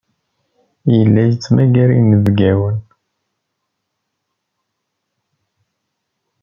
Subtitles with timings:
[0.95, 2.77] Yella yettmagar inebgiwen.